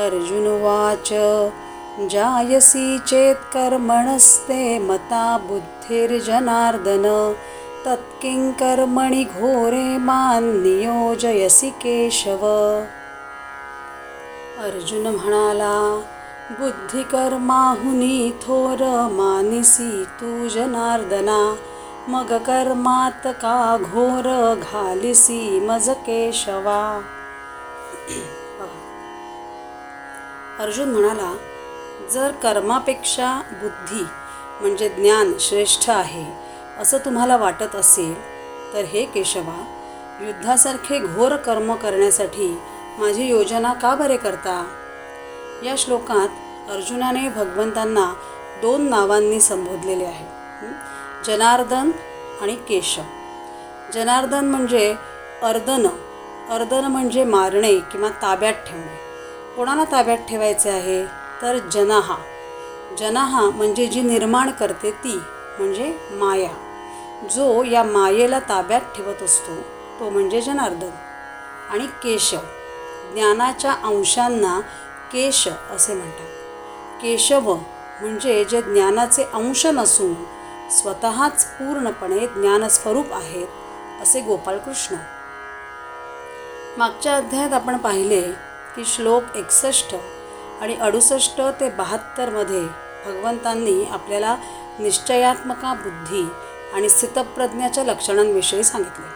अर्जुनुवाच 0.05 1.09
जायसी 2.09 2.99
चेत् 2.99 3.39
कर्मणस्ते 3.39 4.79
मता 4.79 5.39
बुद्धिर्जनार्दन। 5.39 7.37
तत्किं 7.85 8.53
कर्मणि 8.53 9.25
घोरे 9.25 9.99
मान् 9.99 10.63
नियोजयसि 10.63 11.71
केशव। 11.71 12.47
अर्जुन 14.59 15.03
म्हणाला 15.03 15.97
बुद्धिकर्माहुनी 16.61 18.31
थोर 18.31 19.09
मानिसी 19.13 20.05
तू 20.05 20.49
जनार्दना। 20.49 21.57
मग 22.09 22.33
कर्मात 22.33 23.27
का 23.27 23.77
घोर 23.81 24.55
घालिसी 24.55 25.61
मज 25.61 25.91
केशवा? 25.91 27.03
अर्जुन 30.61 30.89
म्हणाला 30.89 31.35
जर 32.13 32.31
कर्मापेक्षा 32.31 33.43
बुद्धी 33.51 34.05
म्हणजे 34.61 34.89
ज्ञान 34.89 35.33
श्रेष्ठ 35.41 35.91
आहे 35.91 36.25
असं 36.81 36.99
तुम्हाला 36.99 37.37
वाटत 37.37 37.77
असेल 37.77 38.15
तर 38.73 38.79
हे 38.79 39.05
केशवा 39.05 39.65
युद्धासारखे 40.21 40.99
घोर 40.99 41.37
कर्म 41.37 41.75
करण्यासाठी 41.75 42.61
माझी 42.99 43.27
योजना 43.27 43.73
का 43.73 43.95
बरे 43.95 44.17
करता? 44.17 44.67
या 45.65 45.75
श्लोकात 45.79 46.29
अर्जुनाने 46.71 47.29
भगवंतांना 47.29 48.15
दोन 48.63 48.89
नावांनी 48.89 49.41
संबोधलेले 49.41 50.05
आहे. 50.05 50.46
जनार्दन 51.27 51.91
आणि 52.41 52.57
केशव. 52.57 53.03
जनार्दन 53.95 54.45
म्हणजे 54.45 54.97
अर्दन. 55.43 55.87
अर्दन 56.51 56.85
म्हणजे 56.85 57.25
मारणे 57.25 57.79
किंवा 57.79 58.09
ताब्यात 58.09 58.53
ठेवणे. 58.53 58.97
कोणाला 59.57 59.85
ताब्यात 59.85 60.19
ठेवायचे 60.19 60.71
आहे? 60.71 61.07
तर 61.43 61.59
जनाहा. 61.59 62.17
जनाहा 62.99 63.51
म्हणजे 63.51 63.87
जी 63.87 64.03
निर्माण 64.03 64.51
करते 64.51 64.91
ती 64.91 65.19
म्हणजे 65.59 65.99
माया. 66.11 66.51
जो 67.35 67.65
या 67.65 67.83
मायेला 67.83 68.39
ताब्यात 68.39 68.81
ठेवत 68.81 69.23
असतो 69.23 69.57
तो 70.01 70.11
म्हणजे 70.11 70.41
जनार्दन. 70.41 70.91
आणि 71.71 71.87
केशव. 71.87 72.41
ज्ञानाच्या 73.13 73.73
अंशांना 73.73 74.61
केश 75.13 75.49
असे 75.49 75.95
म्हणतात. 75.95 76.27
केशव 77.03 77.55
म्हणजे 78.01 78.45
जे 78.45 78.63
ज्ञानाचे 78.63 79.23
अंश 79.23 79.67
नसून 79.67 80.36
स्वतःच 80.71 81.45
पूर्णपणे 81.47 82.27
ज्ञानस्वरूप 82.27 83.13
आहेत 83.13 84.03
असे 84.03 84.21
गोपालकृष्ण 84.21 84.97
मागच्या 86.79 87.17
अध्यायात 87.17 87.53
आपण 87.53 87.77
पाहिले 87.77 88.21
की 88.77 88.85
श्लोक 88.85 89.37
एकसष्ट 89.37 89.95
आणि 90.61 90.77
अडुसष्ट 90.77 91.41
ते 91.61 91.71
बहात्तरमध्ये 91.71 92.61
भगवंतांनी 93.07 93.85
आपल्याला 93.85 94.37
निश्चयात्मका 94.79 95.75
बुद्धी 95.75 96.29
आणि 96.75 96.89
स्थितप्रज्ञाच्या 96.89 97.85
लक्षणांविषयी 97.85 98.65
सांगितले. 98.65 99.07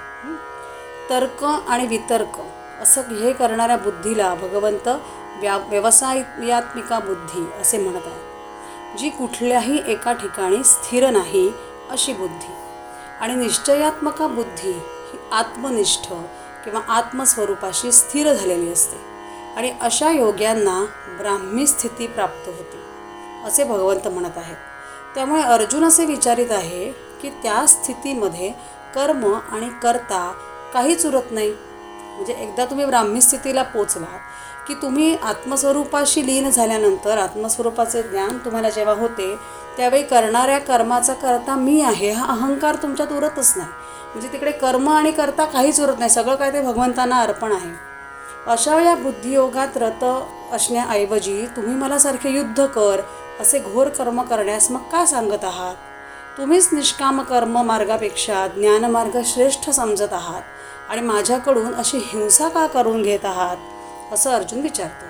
तर्क 1.10 1.44
आणि 1.44 1.86
वितर्क 1.86 2.40
असं 2.82 3.00
हे 3.00 3.32
करणाऱ्या 3.32 3.76
बुद्धीला 3.76 4.34
भगवंत 4.34 4.88
व्या 5.40 5.56
व्यवसायात्मिका 5.56 6.98
बुद्धी 6.98 7.60
असे 7.60 7.78
म्हणत 7.78 8.06
आहेत 8.06 8.29
जी 8.98 9.10
कुठल्याही 9.10 9.82
एका 9.86 10.12
ठिकाणी 10.12 10.64
स्थिर 10.64 11.10
नाही 11.10 11.52
अशी 11.90 12.12
बुद्धी. 12.12 12.52
आणि 13.20 13.34
निश्चयात्मका 13.34 14.26
बुद्धी 14.26 14.72
ही 14.72 15.18
आत्मनिष्ठ 15.32 16.12
किंवा 16.64 16.80
आत्मस्वरूपाशी 16.88 17.92
स्थिर 17.92 18.32
झालेली 18.32 18.72
असते. 18.72 18.96
आणि 19.56 19.72
अशा 19.80 20.10
योग्यांना 20.10 20.84
ब्राह्मी 21.20 21.66
स्थिती 21.66 22.06
प्राप्त 22.06 22.48
होते 22.48 22.80
असे 23.46 23.64
भगवंत 23.64 24.08
म्हणत 24.08 24.36
आहेत. 24.36 24.56
त्यामुळे 25.14 25.42
अर्जुन 25.42 25.84
असे 25.84 26.04
विचारित 26.04 26.50
आहे 26.50 26.92
की 27.22 27.30
त्या 27.30 27.66
स्थितीमध्ये 27.66 28.52
कर्म 28.94 29.34
आणि 29.34 29.68
कर्ता 29.82 30.32
काहीच 30.74 31.06
उरत 31.06 31.30
नाही. 31.30 31.50
म्हणजे 32.14 32.32
एकदा 32.32 32.64
तुम्ही 32.64 32.84
ब्राह्मी 32.84 33.20
स्थितीला 33.20 33.62
पोचलात 33.62 34.18
की 34.70 34.74
तुम्ही 34.74 35.16
आत्मस्वरूपाशी 35.16 36.26
लीन 36.26 36.50
झाल्यानंतर 36.50 37.18
आत्मस्वरूपाचे 37.18 38.02
ज्ञान 38.02 38.38
तुम्हाला 38.38 38.70
जेव्हा 38.70 38.94
होते 38.94 39.36
त्यावेळी 39.76 40.02
करणाऱ्या 40.02 40.58
कर्माचा 40.58 41.14
करता 41.14 41.54
मी 41.54 41.80
आहे 41.80 42.10
हा 42.10 42.26
अहंकार 42.26 42.74
तुमच्यात 42.74 43.12
उरतच 43.12 43.52
नाही. 43.56 43.68
म्हणजे 44.14 44.28
तिकडे 44.32 44.50
कर्म 44.50 44.88
आणि 44.88 45.10
करता 45.10 45.44
काहीच 45.44 45.80
उरत 45.80 45.98
नाही 45.98 46.10
सगळं 46.10 46.34
काय 46.34 46.52
ते 46.52 46.60
भगवंतांना 46.60 47.20
अर्पण 47.20 47.52
आहे. 47.52 47.70
अशा 48.46 48.80
या 48.80 48.94
बुद्धियोगात 48.94 49.76
रत 49.76 50.04
असण्याऐवजी 50.52 51.46
तुम्ही 51.46 51.74
मला 51.74 51.98
सारखे 51.98 52.30
युद्ध 52.30 52.66
कर 52.66 53.00
असे 53.40 53.58
घोर 53.58 53.88
कर्म 53.88 54.22
करण्यास 54.22 54.70
मग 54.70 54.80
का 54.80 55.06
सांगत 55.06 55.44
आहात? 55.44 55.74
तुम्हीच 56.38 56.68
निष्काम 56.72 57.20
कर्म 57.20 57.62
मार्गापेक्षा 57.62 58.46
ज्ञानमार्ग 58.46 59.20
श्रेष्ठ 59.24 59.70
समजत 59.70 60.12
आहात. 60.12 60.42
आणि 60.88 61.00
माझ्याकडून 61.00 61.74
अशी 61.74 61.98
हिंसा 61.98 62.48
का 62.48 62.66
करून 62.66 63.02
घेत 63.02 63.24
आहात? 63.24 63.56
असं 64.12 64.30
अर्जुन 64.30 64.60
विचारतो. 64.60 65.06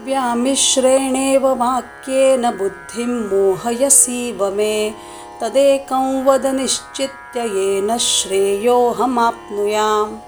व्यामिश्रेणेव 0.00 1.46
वाक्येन 1.46 2.50
बुद्धिं 2.50 3.06
मोहयसीव 3.06 4.50
मे 4.50 4.94
तदेकं 5.42 6.24
वद 6.24 6.46
निश्चित्य 6.46 7.40
येन 7.40 7.96
श्रेयोऽहमाप्नुयाम्। 8.00 10.18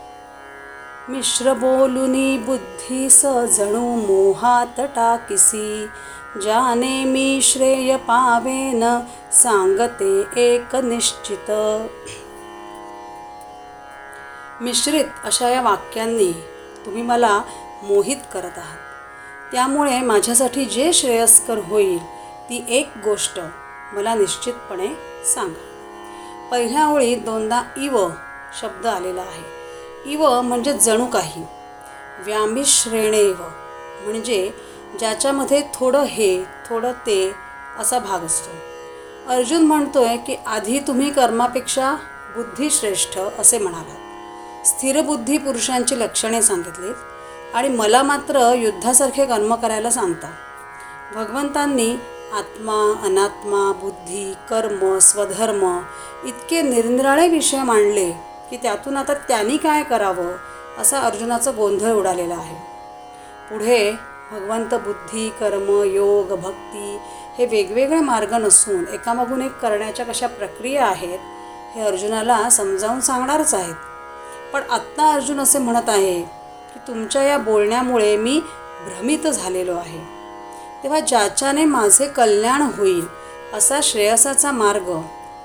मिश्रबोलुनी 1.11 2.39
बुद्धी 2.39 3.11
स 3.11 3.27
जणू 3.27 3.81
मोहात 3.81 4.81
टाकिसी 4.81 5.87
जाने 6.45 7.05
मी 7.05 7.41
श्रेय 7.43 7.97
पावेन 7.97 9.01
सांगते 9.33 10.27
एक 10.37 10.77
निश्चित। 10.77 11.51
मिश्रित 14.61 15.05
अशा 15.25 15.49
या 15.49 15.61
वाक्यांनी 15.61 16.33
तुम्ही 16.87 17.03
मला 17.03 17.43
मोहित 17.83 18.17
करत 18.33 18.59
आहात. 18.59 18.79
त्यामुळे 19.53 20.01
माझ्यासाठी 20.01 20.65
जे 20.65 20.93
श्रेयस्कर 20.93 21.59
होईल 21.59 21.99
ती 22.49 22.65
एक 22.69 22.89
गोष्ट 23.05 23.41
मला 23.93 24.15
निश्चितपणे 24.15 24.89
सांगा. 25.25 26.49
पहिल्या 26.51 26.87
ओळीत 26.87 27.19
दोनदा 27.19 27.63
इव 27.77 28.09
शब्द 28.61 28.87
आलेला 28.87 29.21
आहे. 29.21 29.45
इव 30.13 30.41
म्हणजे 30.41 30.73
जणू 30.73 31.07
काही. 31.07 31.45
व्यामिश्रेणेव 32.19 33.35
म्हणजे 34.05 34.51
ज्याच्यामध्ये 34.99 35.63
थोडं 35.75 36.03
हे 36.03 36.45
थोडं 36.69 36.93
ते 36.93 37.33
असा 37.79 37.99
भाग 37.99 38.21
असतो. 38.21 38.51
अर्जुन 39.33 39.63
म्हणतोय 39.63 40.17
की 40.17 40.37
आधी 40.47 40.81
तुम्ही 40.81 41.11
कर्मापेक्षा 41.11 41.95
बुद्धी 42.37 42.71
श्रेष्ठ 42.71 43.19
असे 43.39 43.59
म्हणालात. 43.59 44.08
स्थिरबुद्धी 44.69 45.37
पुरुषांची 45.39 45.99
लक्षणे 45.99 46.43
सांगितलीत 46.43 47.55
आणि 47.55 47.69
मला 47.69 48.03
मात्र 48.03 48.53
युद्धासारखे 48.55 49.27
कर्म 49.27 49.55
करायला 49.55 49.91
सांगता. 49.91 50.31
भगवंतांनी 51.15 51.91
आत्मा 52.35 52.75
अनात्मा 53.07 53.61
बुद्धी 53.73 54.33
कर्म 54.51 54.99
स्वधर्म 54.99 55.65
इतके 56.25 56.61
निरनिराळे 56.63 57.29
विषय 57.29 57.63
मांडले 57.63 58.11
की 58.51 58.57
त्यातून 58.57 58.97
आता 58.97 59.15
त्यांनी 59.29 59.57
काय 59.57 59.83
करावं 59.83 60.33
असा 60.79 61.01
अर्जुनाचा 61.01 61.51
गोंधळ 61.51 61.93
उडालेला 61.93 62.35
आहे. 62.35 62.57
पुढे 63.51 63.91
भगवंत 64.31 64.75
बुद्धी 64.75 65.29
कर्म 65.41 65.71
योग 65.85 66.39
भक्ती 66.41 66.99
हे 67.39 67.47
वेगवेगळे 67.47 68.01
मार्ग 68.01 68.35
नसून 68.35 68.85
एकामागून 68.93 69.43
एक 69.43 69.59
करण्याच्या 69.59 70.07
कशा 70.07 70.27
प्रक्रिया 70.27 70.87
आहेत 70.87 71.19
हे 71.75 71.83
अर्जुनाला 71.83 72.49
समजावून 72.51 73.01
सांगणारच 73.01 73.55
आहेत. 73.55 73.75
पण 74.53 74.63
आत्ता 74.71 75.13
अर्जुन 75.13 75.41
असे 75.41 75.59
म्हणत 75.59 75.89
आहे 75.89 76.23
की 76.75 76.79
तुमच्या 76.89 77.23
या 77.23 77.39
बोलण्यामुळे 77.39 78.17
मी 78.17 78.41
भ्रमित 78.87 79.19
झालेलो 79.19 79.77
आहे. 79.77 79.99
तेव्हा 80.83 81.01
ज्याच्याने 81.01 81.65
माझे 81.65 82.07
कल्याण 82.09 82.63
होईल 82.63 83.07
असा 83.55 83.81
श्रेयसाचा 83.83 84.53
मार्ग 84.53 84.91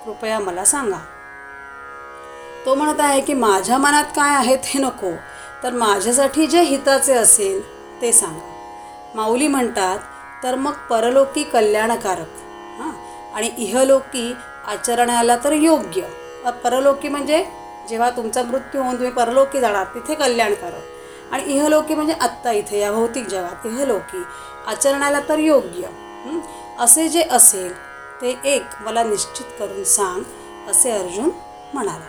कृपया 0.06 0.40
मला 0.40 0.66
सांगा. 0.66 0.98
तो 2.66 2.76
म्हणत 2.76 3.00
आहे 3.00 3.22
की 3.22 3.34
माझ्या 3.34 3.78
मनात 3.78 4.04
काय 4.04 4.36
आहे 4.36 4.56
ते 4.56 4.80
नको 4.80 5.12
तर 5.64 5.74
माझ्यासाठी 5.74 6.48
जे 6.48 6.62
हिताचे 6.62 7.14
असेल 7.14 7.62
ते 8.02 8.12
सांगा. 8.12 8.50
माऊली 9.16 9.48
म्हणतात 9.48 10.00
तर 10.44 10.56
मग 10.56 10.72
परलोकी 10.72 11.44
कल्याणकारक 11.44 12.28
हां? 12.80 12.92
आणि 13.36 13.50
इहलोकी 13.58 14.34
आचरणाला 14.68 15.38
तर 15.44 15.52
योग्य. 15.52 16.02
परलोकी 16.64 17.08
म्हणजे 17.08 17.46
जेव्हा 17.90 18.10
तुमचा 18.10 18.44
मृत्यू 18.44 18.82
होऊन 18.82 18.96
तुम्ही 18.96 19.12
परलोकी 19.12 19.60
जाणार 19.60 19.86
तिथे 19.96 20.16
कल्याणकारक 20.16 21.34
आणि 21.34 21.44
इहलोकी 21.44 21.96
म्हणजे 21.96 22.14
आत्ता 22.22 22.52
इथे 22.52 22.80
या 22.80 22.92
भौतिक 22.92 23.28
जगात 23.28 23.66
इहलोकी. 23.66 24.24
आचरणाला 24.68 25.20
तर 25.30 25.40
योग्य. 25.40 25.88
असे 26.80 27.10
जे 27.10 27.28
असेल 27.32 27.74
ते 28.22 28.40
एक 28.46 28.64
मला 28.82 29.04
निश्चित 29.04 29.46
करून 29.60 29.84
सांग 29.84 30.22
असे 30.70 30.92
अर्जुन 30.92 31.30
म्हणाला. 31.74 32.06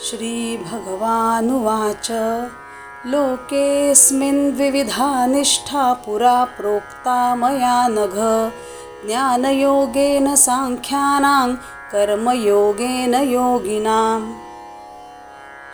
श्रीभगवानुवाच 0.00 2.10
लोकेऽस्मिन् 3.04 4.56
विविधा 4.56 5.26
निष्ठा 5.26 5.92
पुरा 5.92 6.44
प्रोक्ता 6.44 7.34
मया 7.34 7.88
नघ 7.88 8.18
ज्ञानयोगेन 9.06 10.34
साङ्ख्यानां 10.34 11.54
कर्मयोगेन 11.92 13.14
योगीनाम 13.14 14.22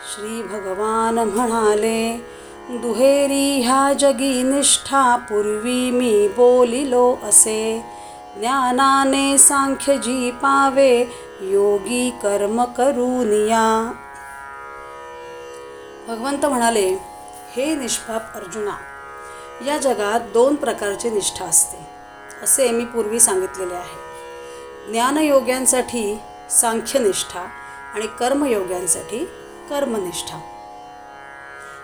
श्री 0.09 0.41
भगवान 0.43 1.19
म्हणाले 1.19 2.01
दुहेरी 2.81 3.61
ह्या 3.61 3.93
जगी 3.93 4.43
निष्ठा 4.43 5.15
पूर्वी 5.29 5.89
मी 5.91 6.27
बोलिलो 6.27 7.07
असे। 7.23 7.63
ज्ञानाने 8.37 9.37
सांख्य 9.37 9.97
जी 9.97 10.31
पावे 10.43 10.93
योगी 11.51 12.09
कर्म 12.23 12.63
करूनिया 12.77 13.65
भगवंत 16.07 16.45
म्हणाले 16.45 16.87
हे 17.55 17.73
निष्पाप 17.75 18.35
अर्जुना 18.35 18.77
या 19.67 19.77
जगात 19.77 20.31
दोन 20.33 20.55
प्रकारची 20.55 21.09
निष्ठा 21.09 21.45
असते 21.45 21.85
असे 22.43 22.71
मी 22.71 22.85
पूर्वी 22.85 23.19
सांगितलेले 23.19 23.75
आहे. 23.75 24.02
ज्ञानयोग्यांसाठी 24.87 26.19
सांख्यनिष्ठा 26.49 27.39
आणि 27.95 28.07
कर्मयोग्यांसाठी 28.07 29.25
कर्मनिष्ठा. 29.69 30.39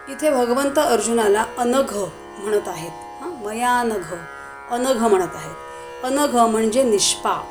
इथे 0.10 0.30
भगवंत 0.30 0.80
अर्जुनाला 0.80 1.46
अनघ 1.58 1.98
म्हणत 2.40 2.68
आहेत. 2.68 2.92
हां 3.22 3.32
मयानघ 3.46 4.14
अनघ 4.72 4.98
म्हणत 4.98 5.36
आहेत. 5.36 5.56
अनघ 6.04 6.36
म्हणजे 6.36 6.84
निष्पाप. 6.84 7.46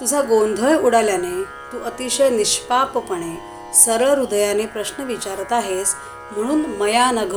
तुझा 0.00 0.22
गोंधळ 0.22 0.76
उडाल्याने 0.76 1.42
तू 1.72 1.78
अतिशय 1.84 2.30
निष्पापपणे 2.30 3.34
सरळ 3.74 4.18
हृदयाने 4.18 4.66
प्रश्न 4.66 5.02
विचारत 5.02 5.52
आहेस 5.52 5.94
म्हणून 6.30 6.64
मयानघ 6.66 7.34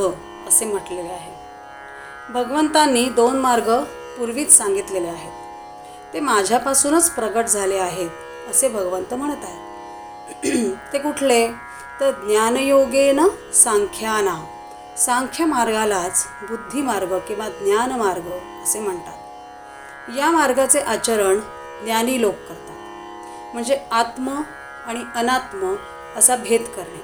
असे 0.48 0.66
म्हटलेले 0.66 1.10
आहे. 1.10 1.34
भगवंतांनी 2.34 3.06
दोन 3.06 3.38
मार्ग 3.38 3.84
पूर्वीच 4.18 4.58
सांगितलेले 4.58 5.08
आहेत. 5.08 5.31
ते 6.14 6.20
माझ्यापासूनच 6.20 7.10
प्रगट 7.10 7.46
झाले 7.46 7.78
आहेत 7.78 8.10
असे 8.50 8.70
भगवंत 8.70 9.14
म्हणत 9.14 9.44
आहेत. 9.44 10.76
ते 10.94 11.00
कुठले? 11.00 11.48
तर 12.00 12.12
ज्ञानयोगेन 12.12 13.28
सांख्याना. 13.54 14.46
सांख्य 14.98 15.46
मार्गालाच 15.46 16.28
बुद्धिमार्ग 16.50 17.18
किंवा 17.18 17.50
ज्ञानमार्ग 17.50 18.28
असे 18.64 18.80
म्हणतात. 18.80 19.14
या 20.18 20.32
मार्गाचे 20.32 20.80
आचरण 20.80 21.40
ज्ञानी 21.84 22.22
लोक 22.22 22.36
करतात. 22.36 22.76
म्हणजे 23.54 23.80
आत्म 23.92 24.42
आणि 24.86 25.04
अनात्म 25.16 25.76
असा 26.16 26.36
भेद 26.36 26.62
करणे. 26.62 27.02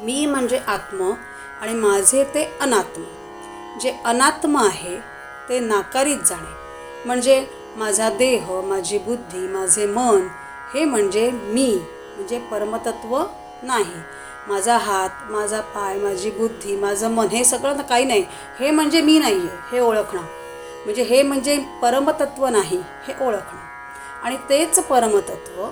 मी 0.00 0.26
म्हणजे 0.26 0.60
आत्म 0.66 1.12
आणि 1.60 1.72
माझे 1.72 2.24
ते 2.24 2.58
अनात्म. 2.60 3.02
जे 3.78 3.98
अनात्म 4.04 4.56
आहे 4.56 4.96
ते 5.48 5.60
नाकारीत 5.60 6.18
जाणे. 6.18 6.62
म्हणजे 7.06 7.61
माझा 7.76 8.10
देह 8.10 8.60
माझी 8.60 8.98
बुद्धी 8.98 9.38
माझे 9.38 9.86
मन 9.86 10.26
हे 10.74 10.84
म्हणजे 10.84 11.30
मी 11.30 11.80
म्हणजे 12.16 12.38
परमतत्व 12.38 13.22
नाही. 13.62 14.00
माझा 14.48 14.76
हात 14.76 15.30
माझा 15.30 15.60
पाय 15.60 15.98
माझी 15.98 16.30
बुद्धी 16.30 16.76
माझं 16.76 17.10
मन 17.10 17.26
हे 17.26 17.44
सगळं 17.44 17.76
ना 17.76 17.82
काही 17.82 18.04
नाही. 18.04 18.24
हे 18.60 18.70
म्हणजे 18.70 19.00
मी 19.00 19.18
नाही 19.18 19.34
आहे 19.34 19.58
हे 19.72 19.80
ओळखणं. 19.80 20.22
म्हणजे 20.84 21.02
हे 21.02 21.22
म्हणजे 21.22 21.58
परमतत्व 21.82 22.46
नाही 22.46 22.78
हे 23.08 23.14
ओळखणं. 23.24 23.60
आणि 24.22 24.36
तेच 24.48 24.78
परमतत्व 24.78 25.64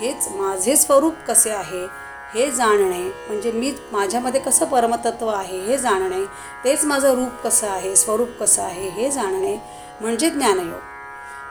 हेच 0.00 0.28
माझे 0.30 0.76
स्वरूप 0.76 1.14
कसे 1.28 1.50
आहे 1.50 1.86
हे 2.34 2.50
जाणणे 2.50 3.02
म्हणजे 3.28 3.52
मी 3.52 3.72
माझ्यामध्ये 3.92 4.40
कसं 4.40 4.66
परमतत्व 4.66 5.28
आहे 5.28 5.60
हे 5.60 5.78
जाणणे 5.78 6.24
तेच 6.64 6.84
माझं 6.84 7.14
रूप 7.14 7.42
कसं 7.44 7.68
आहे 7.68 7.96
स्वरूप 7.96 8.28
कसं 8.40 8.62
आहे 8.62 8.88
हे 8.88 9.10
जाणणे 9.10 9.56
म्हणजे 10.00 10.30
ज्ञानयोग. 10.30 10.97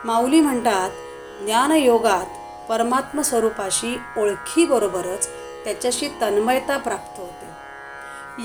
माऊली 0.06 0.40
म्हणतात 0.42 0.90
ज्ञानयोगात 1.46 2.26
परमात्म 2.70 3.22
स्वरूपाशी 3.22 3.98
ओळखीबरोबरच 4.18 5.28
त्याच्याशी 5.64 6.08
तन्मयता 6.22 6.78
प्राप्त 6.78 7.20
होते. 7.20 7.46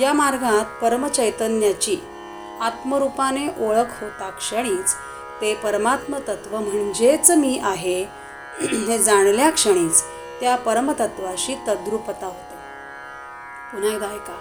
या 0.03 0.13
मार्गात 0.13 0.65
परमचैतन्याची 0.83 1.97
आत्मरूपाने 2.61 3.47
ओळख 3.61 4.01
होता 4.01 4.31
क्षणीच 4.31 4.95
ते 5.41 5.55
परमात्मतत्व 5.55 6.59
म्हणजेच 6.59 7.31
मी 7.31 7.59
आहे 7.63 8.03
हे 8.61 8.99
जाणल्या 8.99 9.51
क्षणीच 9.51 10.03
त्या 10.41 10.57
परमतत्वाशी 10.57 11.55
तद्रुपता 11.69 12.27
होते. 12.27 12.57
पुन्हा 13.73 13.91
एकदा 13.95 14.07
ऐका 14.07 14.37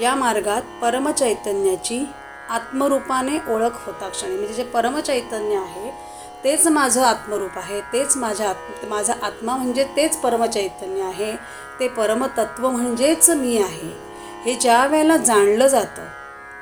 या 0.00 0.14
मार्गात 0.14 0.62
परमचैतन्याची 0.82 2.04
आत्मरूपाने 2.50 3.38
ओळख 3.54 3.86
होता 3.86 4.08
क्षणी 4.08 4.34
म्हणजे 4.34 4.54
जे 4.54 4.64
परमचैतन्य 4.64 5.56
आहे 5.56 6.13
तेच 6.44 6.66
माझं 6.66 7.02
आत्मरूप 7.02 7.50
आहे 7.56 7.80
तेच 7.80 8.16
माझ्या 8.16 8.48
आत्म 8.48 8.88
माझा 8.88 9.14
आत्मा 9.22 9.56
म्हणजे 9.56 9.84
तेच 9.96 10.16
परमचैतन्य 10.16 11.02
आहे 11.02 11.36
ते 11.80 11.88
परमतत्व 11.88 12.70
म्हणजेच 12.70 13.30
मी 13.30 13.58
आहे. 13.58 14.14
हे 14.42 14.54
ज्या 14.54 14.86
वेळेला 14.86 15.16
जाणलं 15.16 15.66
जातं 15.66 16.04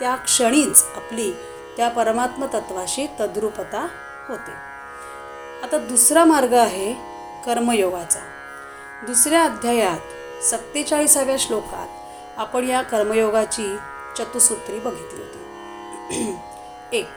त्या 0.00 0.16
क्षणीच 0.16 0.84
आपली 0.96 1.32
त्या 1.76 1.88
परमात्म 1.88 2.46
तत्वाशी 2.46 3.06
तद्रुपता 3.20 3.86
होते. 4.28 4.52
आता 5.62 5.78
दुसरा 5.78 6.24
मार्ग 6.24 6.52
आहे 6.52 6.92
कर्मयोगाचा. 7.46 8.20
दुसऱ्या 9.06 9.42
अध्यायात 9.42 10.42
सत्तेचाळीसाव्या 10.44 11.36
श्लोकात 11.38 11.88
आपण 12.36 12.64
या 12.64 12.82
कर्मयोगाची 12.82 13.76
चतुसूत्री 14.18 14.78
बघितली 14.78 15.22
होती. 15.22 16.38
एक 16.92 17.08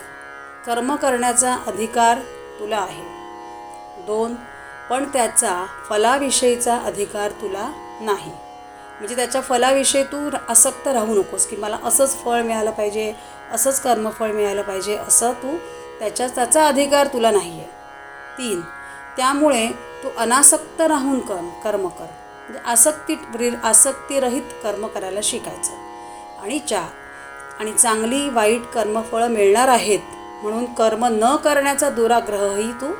कर्म 0.65 0.95
करण्याचा 0.95 1.57
अधिकार 1.67 2.17
तुला 2.59 2.77
आहे. 2.77 3.03
दोन 4.07 4.33
पण 4.89 5.05
त्याचा 5.13 5.65
फलाविषयीचा 5.89 6.77
अधिकार 6.77 7.31
तुला 7.31 7.69
नाही. 8.01 8.31
म्हणजे 8.99 9.15
त्याच्या 9.15 9.41
फलाविषयी 9.41 10.03
तू 10.03 10.29
आसक्त 10.49 10.87
राहू 10.87 11.15
नकोस 11.15 11.45
की 11.45 11.55
मला 11.55 11.77
असंच 11.85 12.15
फळ 12.23 12.41
मिळालं 12.41 12.71
पाहिजे 12.71 13.13
असंच 13.53 13.81
कर्मफळ 13.81 14.31
मिळालं 14.31 14.61
पाहिजे 14.61 14.95
असं 14.97 15.31
तू 15.33 15.55
त्याच्या 15.99 16.27
त्याचा 16.27 16.67
अधिकार 16.67 17.07
तुला 17.07 17.31
नाही 17.31 17.59
आहे 17.59 17.67
तीन 18.37 18.61
त्यामुळे 19.17 19.67
तू 20.03 20.09
अनासक्त 20.17 20.81
राहून 20.81 21.19
कर्म 21.19 21.49
कर्म 21.63 21.87
कर. 21.87 22.05
म्हणजे 22.39 22.59
आसक्ती 22.65 23.49
आसक्तीरहित 23.63 24.51
कर्म 24.63 24.85
करायला 24.87 25.19
शिकायचं. 25.23 25.73
आणि 26.43 26.59
चार 26.59 27.59
आणि 27.59 27.71
चांगली 27.73 28.27
वाईट 28.29 28.65
कर्मफळं 28.65 29.27
मिळणार 29.27 29.67
आहेत 29.67 29.99
म्हणून 30.45 30.73
कर्म 30.73 31.07
न 31.11 31.35
करण्याचा 31.35 31.89
दुराग्रहही 31.89 32.71
तू 32.71 32.91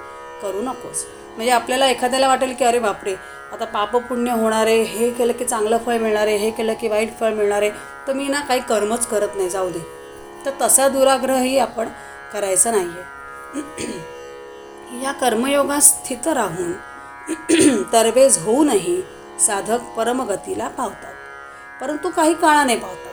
करू 0.42 0.62
नकोस. 0.62 1.06
म्हणजे 1.36 1.52
आपल्याला 1.52 1.90
एखाद्याला 1.90 2.28
वाटेल 2.28 2.54
की 2.54 2.66
अरे 2.66 2.80
बापरे 2.80 3.16
आता 3.54 3.66
पापपुण्य 3.66 4.32
होणार 4.32 4.68
आहे 4.68 4.84
हे 4.84 5.10
केलं 5.10 5.34
की 5.34 5.46
चांगलं 5.46 5.78
फळ 5.78 5.98
मिळणार 5.98 6.28
आहे 6.28 6.38
हे 6.38 6.52
केलं 6.52 6.74
की 6.74 6.88
वाईट 6.88 7.20
फळ 7.20 7.34
मिळणार 7.34 7.62
आहे 7.62 7.72
तर 8.08 8.14
मी 8.14 8.28
ना 8.28 8.40
काही 8.40 8.60
कर्मच 8.60 9.08
करत 9.08 9.28
नाही 9.36 9.50
जाऊ 9.50 9.70
दे. 9.70 9.80
तर 10.46 10.52
तसा 10.62 10.88
दुराग्रहही 10.88 11.58
आपण 11.58 11.90
करायचा 12.34 12.72
नाही 12.72 12.90
आहे 12.90 14.04
या 15.04 15.12
कर्मयोगात 15.12 15.82
स्थित 15.82 16.28
राहून 16.28 16.74
तरबेज 17.94 18.38
होऊनही 18.38 19.02
साधक 19.40 19.80
परमगतीला 19.98 20.68
पावतात. 20.68 21.14
परंतु 21.82 22.10
काही 22.10 22.34
काळाने 22.34 22.76
पावतात. 22.76 23.05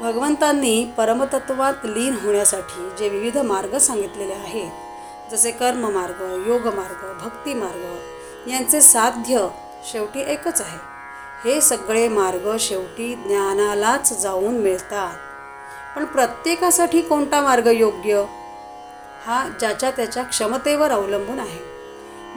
भगवंतांनी 0.00 0.84
परमतत्वात 0.96 1.74
लीन 1.84 2.14
होण्यासाठी 2.22 2.90
जे 2.98 3.08
विविध 3.08 3.38
मार्ग 3.38 3.78
सांगितलेले 3.78 4.32
आहेत 4.32 5.30
जसे 5.32 5.50
कर्ममार्ग 5.50 6.44
योगमार्ग 6.46 7.24
भक्तिमार्ग 7.24 8.48
यांचे 8.50 8.80
साध्य 8.80 9.48
शेवटी 9.92 10.20
एकच 10.20 10.60
आहे. 10.60 10.78
हे 11.44 11.60
सगळे 11.60 12.08
मार्ग 12.08 12.56
शेवटी 12.60 13.14
ज्ञानालाच 13.14 14.20
जाऊन 14.20 14.58
मिळतात. 14.58 15.14
पण 15.96 16.04
प्रत्येकासाठी 16.04 17.02
कोणता 17.02 17.40
मार्ग 17.40 17.66
योग्य? 17.66 18.24
हा 19.26 19.48
ज्याच्या 19.60 19.90
त्याच्या 19.90 20.22
क्षमतेवर 20.22 20.90
अवलंबून 20.90 21.40
आहे. 21.40 21.60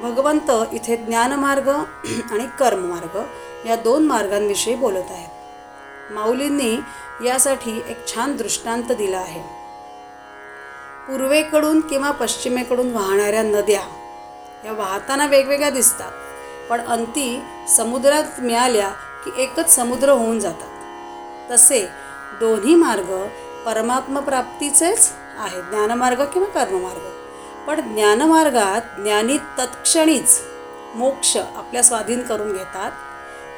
भगवंत 0.02 0.52
इथे 0.72 0.98
ज्ञानमार्ग 0.98 1.70
आणि 2.32 2.48
कर्ममार्ग 2.60 3.22
या 3.68 3.76
दोन 3.76 4.04
मार्गांविषयी 4.04 4.76
बोलत 4.76 5.08
आहेत. 5.10 5.30
माऊलींनी 6.12 6.78
यासाठी 7.26 7.72
एक 7.88 8.08
छान 8.08 8.36
दृष्टांत 8.38 8.92
दिला 8.92 9.18
आहे. 9.18 9.42
पूर्वेकडून 11.08 11.80
किंवा 11.80 12.12
पश्चिमेकडून 12.12 12.92
वाहणाऱ्या 12.94 13.42
नद्या 13.44 13.82
या 14.66 14.72
वाहताना 14.72 15.26
वेगवेगळ्या 15.26 15.70
दिसतात 15.70 16.12
पण 16.70 16.82
अंती 16.82 17.42
समुद्रात 17.78 18.40
मिळाल्या 18.40 18.90
की 19.26 19.32
एकच 19.44 19.76
समुद्र 19.76 20.10
होऊन 20.10 20.40
जातात. 20.40 21.52
तसे 21.52 21.86
दोन्ही 22.40 22.76
मार्ग 22.76 23.28
परमात्मप्राप्तीचेच 23.66 25.12
आहेत 25.38 25.64
ज्ञानमार्ग 25.64 26.24
किंवा 26.26 26.48
कर्ममार्ग. 26.48 27.10
पण 27.68 27.94
ज्ञानमार्गात 27.94 29.00
ज्ञानी 29.02 29.38
तत्क्षणीच 29.38 30.40
मोक्ष 30.96 31.38
आपल्या 31.38 31.84
स्वाधीन 31.84 32.22
करून 32.22 32.54
घेतात 32.54 32.92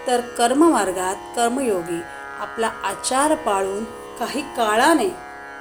तर 0.08 0.22
कर्ममार्गात 0.22 1.16
कर्मयोगी 1.36 2.02
आपला 2.40 2.70
आचार 2.84 3.36
पाळून 3.36 3.84
काही 4.20 4.42
काळाने 4.42 5.16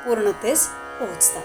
पूर्णतेस 0.06 0.66
पोहोचतात. 0.66 1.42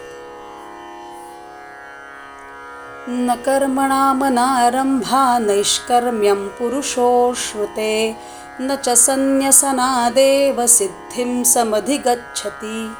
न 3.07 3.33
कर्मणामनारंभा 3.45 5.39
नैष्कर्म्यं 5.39 6.47
पुरुषो 6.47 7.33
श्रुते 7.35 8.19
न 8.59 8.75
च 8.75 8.89
संन्यसनादेव 8.89 10.65
सिद्धिं 10.65 11.43
समधिगच्छति। 11.43 12.93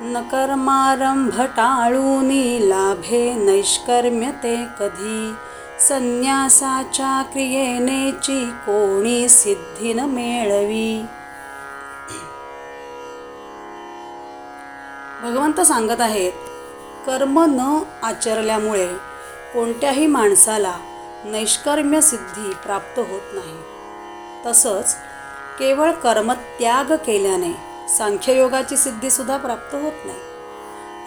न 0.00 0.22
कर्मारंभ 0.32 1.40
टाळूनी 1.40 2.70
लाभे 2.70 3.34
नैष्कर्म्यते 3.34 4.66
कधी? 4.80 5.34
संन्यासाच्या 5.80 7.22
क्रियेनेची 7.22 8.50
कोणी 8.50 9.28
सिद्धी 9.28 9.92
न 9.92 10.00
मेळवी. 10.00 11.02
भगवंत 15.22 15.60
सांगत 15.60 16.00
आहेत 16.00 16.32
कर्म 17.06 17.44
न 17.48 17.82
आचरल्यामुळे 18.02 18.86
कोणत्याही 19.54 20.06
माणसाला 20.06 20.76
नैष्कर्म्य 21.24 22.00
सिद्धी 22.00 22.52
प्राप्त 22.54 22.98
होत 22.98 23.34
नाही. 23.34 23.58
तसंच 24.46 24.94
केवळ 25.58 25.90
कर्मत्याग 25.92 26.84
केल्याने 26.84 27.52
सांख्ययोगाची 27.88 28.76
सिद्धीसुद्धा 28.76 29.36
प्राप्त 29.36 29.74
होत 29.74 30.06
नाही. 30.06 30.18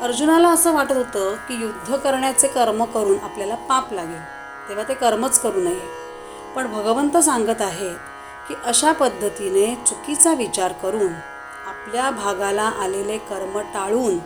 अर्जुनाला 0.02 0.50
असं 0.50 0.74
वाटत 0.74 0.92
होतं 0.92 1.36
की 1.36 1.62
युद्ध 1.62 1.96
करण्याचे 1.96 2.48
कर्म 2.48 2.84
करून 2.84 3.18
आपल्याला 3.24 3.56
पाप 3.56 3.94
लागेल. 3.94 4.39
तेव्हा 4.70 4.84
ते 4.88 4.94
कर्मच 4.94 5.40
करू 5.40 5.62
नये. 5.62 5.88
पण 6.56 6.68
भगवंत 6.68 7.18
सांगत 7.18 7.62
आहेत 7.62 7.96
की 8.48 8.56
अशा 8.66 8.92
पद्धतीने 8.92 9.74
चुकीचा 9.88 10.34
विचार 10.34 10.72
करून 10.84 11.14
आपल्या 11.68 12.10
भागाला 12.12 12.64
आलेले 12.84 13.18
कर्म 13.30 13.60
टाळून 13.74 14.18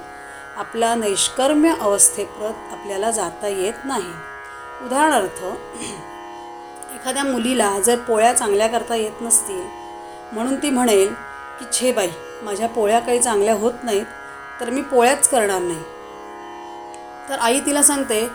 आपला 0.58 0.94
नैष्कर्म्य 0.96 1.74
अवस्थेप्रत 1.82 2.74
आपल्याला 2.74 3.12
जाता 3.12 3.48
येत 3.48 3.86
नाही. 3.86 4.12
उदाहरणार्थ 4.86 5.44
एखाद्या 6.94 7.24
मुलीला 7.24 7.70
जर 7.80 8.00
पोळ्या 8.00 8.34
चांगल्या 8.34 8.68
करता 8.68 8.96
येत 8.96 9.22
नसतील 9.22 9.64
म्हणून 10.34 10.56
ती 10.56 10.70
म्हणेल 10.70 11.14
की 11.60 11.66
छे 11.72 11.92
बाई 11.92 12.10
माझ्या 12.44 12.68
पोळ्या 12.68 13.00
काही 13.00 13.20
चांगल्या 13.20 13.54
होत 13.54 13.84
नाहीत 13.84 14.06
तर 14.60 14.70
मी 14.70 14.82
पोळ्याच 14.82 15.28
करणार 15.30 15.62
नाही. 15.62 15.84
तर 17.30 17.40
आई 17.40 17.60
तिला 17.60 17.82
सांगते 17.84 18.26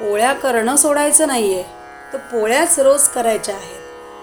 पोळ्या 0.00 0.32
करणं 0.32 0.76
सोडायचं 0.76 1.26
नाही 1.26 1.54
आहे 1.54 1.62
तर 2.12 2.18
पोळ्याच 2.18 2.78
रोज 2.78 3.08
करायच्या 3.08 3.54
आहेत. 3.54 3.80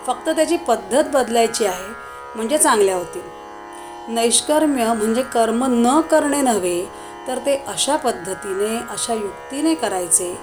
फक्त 0.08 0.30
त्याची 0.30 0.58
पद्धत 0.58 1.04
बदलायची 1.14 1.66
आहे 1.66 1.88
म्हणजे 2.36 2.58
चांगल्या 2.58 2.96
होतील. 2.96 3.22
नैष्कर्म्य 4.08 4.94
म्हणजे 4.94 5.24
कर्म 5.24 5.66
न 5.68 6.02
करणे 6.02 6.42
नव्हे 6.42 6.86
तर 7.28 7.38
ते 7.38 7.64
अशा 7.68 7.96
पद्धतीने 7.96 8.78
अशा 8.90 9.14
युक्तीने 9.14 9.76
करायचे 9.76 10.34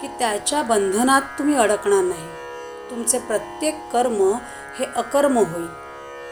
की 0.00 0.06
त्याच्या 0.06 0.62
बंधनात 0.62 1.22
तुम्ही 1.38 1.54
अडकणार 1.54 2.02
नाही. 2.04 2.26
तुमचे 2.90 3.18
प्रत्येक 3.18 3.78
कर्म 3.92 4.22
हे 4.78 4.84
अकर्म 4.96 5.38
होईल. 5.38 5.66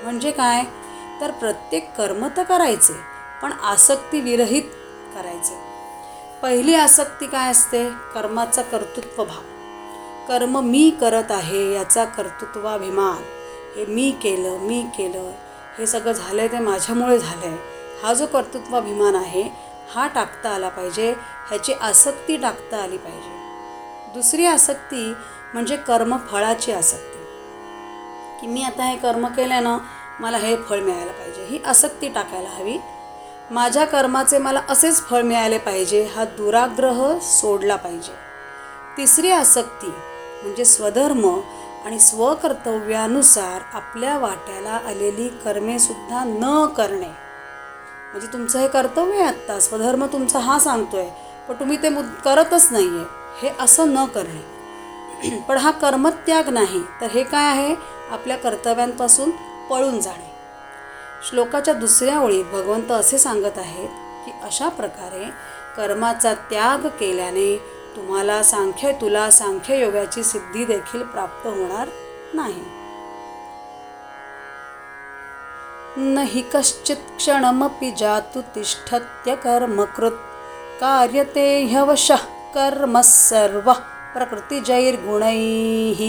म्हणजे 0.03 0.31
काय? 0.31 0.63
तर 1.21 1.31
प्रत्येक 1.31 1.93
कर्म 1.97 2.29
तर 2.37 2.43
करायचे 2.43 3.01
पण 3.43 3.53
आसक्ती 3.53 4.21
विरहित 4.21 4.63
करायचे. 5.15 5.66
पहिली 6.43 6.75
आसक्ती 6.75 7.27
काय 7.27 7.51
असते? 7.51 7.89
कर्माचा 8.15 8.63
कर्तृत्व 8.63 9.25
भाव 9.25 9.43
कर्म 10.29 10.59
मी 10.61 10.91
करत 11.01 11.31
आहे 11.31 11.73
याचा 11.75 12.05
कर्तृत्वाभिमान. 12.05 13.23
हे 13.77 13.85
मी 13.87 14.11
केलं 14.23 14.59
मी 14.59 14.83
केलं 14.97 15.31
हे 15.79 15.87
सगळं 15.87 16.13
झालं 16.13 16.41
आहे 16.43 16.53
ते 16.53 16.59
माझ्यामुळे 16.59 17.19
झालं 17.19 17.47
आहे 17.47 17.57
हा 18.03 18.13
जो 18.15 18.27
कर्तृत्वाभिमान 18.27 19.15
आहे 19.15 19.43
हा 19.95 20.07
टाकता 20.07 20.51
आला 20.51 20.69
पाहिजे 20.69 21.11
ह्याची 21.49 21.73
आसक्ती 21.73 22.37
टाकता 22.37 22.83
आली 22.83 22.97
पाहिजे. 22.97 23.35
दुसरी 24.15 24.47
आसक्ती 24.47 25.13
म्हणजे 25.55 25.77
कर्मफळाची 25.77 26.73
आसक्ती. 26.73 27.25
की 28.41 28.47
मी 28.47 28.63
आता 28.63 28.85
हे 28.85 28.97
कर्म 28.97 29.27
केल्यानं 29.27 29.79
मला 30.21 30.39
हे 30.39 30.57
फळ 30.57 30.81
मिळायला 30.81 31.13
पाहिजे 31.13 31.45
ही 31.45 31.63
आसक्ती 31.67 32.09
टाकायला 32.09 32.49
हवी. 32.49 32.79
माझ्या 33.51 33.85
कर्माचे 33.85 34.39
मला 34.39 34.61
असेच 34.69 35.03
फळ 35.03 35.23
मिळाले 35.23 35.59
पाहिजे 35.59 36.03
हा 36.05 36.25
दुराग्रह 36.25 37.19
सोडला 37.19 37.77
पाहिजे. 37.77 38.13
तिसरी 38.97 39.31
आसक्ती 39.31 39.87
म्हणजे 39.87 40.65
स्वधर्म 40.65 41.41
आणि 41.85 41.99
स्वकर्तव्यानुसार 42.01 43.63
आपल्या 43.73 44.19
वाट्याला 44.19 44.71
आलेली 44.71 45.29
कर्मेसुद्धा 45.29 46.25
न 46.25 46.67
करणे. 46.67 47.09
म्हणजे 48.11 48.33
तुमचं 48.33 48.59
हे 48.59 48.69
कर्तव्य 48.69 49.19
आहे 49.19 49.25
आत्ता 49.25 49.61
स्वधर्म 49.61 50.07
तुमचा 50.07 50.39
हा 50.39 50.59
सांगतो 50.59 50.97
आहे 50.97 51.11
पण 51.49 51.55
तुम्ही 51.55 51.83
ते 51.83 51.89
मुद 51.89 52.07
करतच 52.25 52.69
नाही 52.73 52.89
आहे 52.89 53.05
हे 53.43 53.55
असं 53.61 53.95
न 53.95 54.05
करणे. 54.05 55.41
पण 55.49 55.57
हा 55.57 55.71
कर्मत्याग 55.71 56.49
नाही 56.49 56.83
तर 57.01 57.07
हे 57.07 57.23
काय 57.23 57.47
आहे? 57.47 57.75
आपल्या 58.11 58.37
कर्तव्यांपासून 58.37 59.31
पळून 59.71 60.01
जाणे. 60.01 60.36
श्लोकाच्या 61.29 61.75
दुसऱ्या 61.75 62.19
ओळीत 62.21 62.45
भगवंत 62.45 62.91
असे 62.93 63.19
सांगत 63.19 63.59
आहेत 63.59 63.89
की 64.27 64.33
अशा 64.43 64.69
प्रकारे 64.69 65.25
कर्माचा 65.77 66.35
त्याग 66.35 66.87
केल्याने 67.01 67.57
तुम्हाला 67.97 68.43
सांख्य 68.43 68.93
तुला 68.93 69.31
सांख्ययोगाची 69.31 70.23
सिद्धी 70.23 70.65
देखील 70.65 71.03
प्राप्त 71.03 71.47
होणार 71.47 71.89
नाही. 72.35 72.63
नहि 75.97 76.27
हि 76.27 76.43
कश्चित 76.55 76.97
क्षणमपि 77.19 77.91
जातु 77.91 78.41
तिष्ठत्य 78.41 79.35
कर्मकृत 79.35 80.17
कार्यते 80.81 81.65
ह्यवशः 81.65 82.25
कर्म 82.55 83.01
सर्व 83.01 83.73
प्रकृतिजैर्गुणैः। 84.15 86.03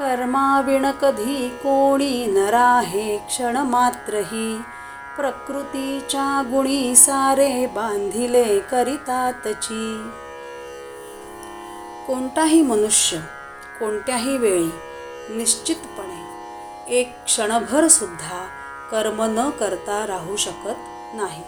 कर्माविण 0.00 0.90
कधी 0.90 1.48
कोणी 1.48 2.26
नराहे 2.26 3.16
क्षणमात्रही 3.16 4.60
प्रकृतीच्या 5.16 6.42
गुणी 6.50 6.96
सारे 6.96 7.66
बांधिले 7.66 8.58
करितातची. 8.60 10.10
कोणताही 12.06 12.62
मनुष्य 12.62 13.18
कोणत्याही 13.80 14.36
वेळी 14.36 14.70
निश्चितपणे 15.36 16.22
एक 17.00 17.24
क्षणभर 17.24 17.88
सुद्धा 17.88 18.44
कर्म 18.90 19.22
न 19.22 19.50
करता 19.50 20.06
राहू 20.06 20.36
शकत 20.36 21.14
नाही. 21.14 21.44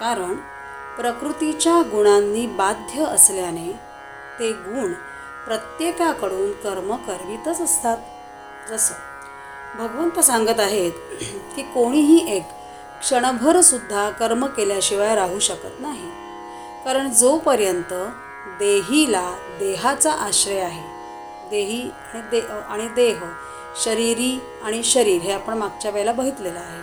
कारण 0.00 0.34
प्रकृतीच्या 0.96 1.80
गुणांनी 1.82 2.46
बाध्य 2.46 3.04
असल्याने 3.04 3.72
ते 4.38 4.52
गुण 4.52 4.92
प्रत्येकाकडून 5.46 6.52
कर्म 6.62 6.94
करवीतच 6.96 7.60
असतात. 7.60 7.96
जसं 8.70 8.94
भगवंत 9.78 10.20
सांगत 10.20 10.60
आहेत 10.60 10.92
की 11.56 11.62
कोणीही 11.74 12.18
एक 12.36 12.42
क्षणभरसुद्धा 13.00 14.08
कर्म 14.10 14.46
केल्याशिवाय 14.46 15.14
राहू 15.14 15.38
शकत 15.38 15.80
नाही. 15.80 16.10
कारण 16.84 17.10
जोपर्यंत 17.12 17.92
देहीला 18.58 19.30
देहाचा 19.58 20.12
आश्रय 20.12 20.60
आहे 20.60 20.90
देही 21.50 21.80
आणि 22.12 22.20
दे 22.30 22.40
आणि 22.40 22.88
देह 22.96 23.24
शरीरी 23.84 24.38
आणि 24.64 24.82
शरीर 24.84 25.20
हे 25.22 25.32
आपण 25.32 25.58
मागच्या 25.58 25.90
वेळेला 25.90 26.12
बघितलेलं 26.12 26.58
आहे. 26.58 26.80